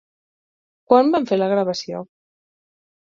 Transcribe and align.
Quan 0.91 1.13
van 1.17 1.29
fer 1.33 1.39
la 1.41 1.51
gravació? 1.53 2.03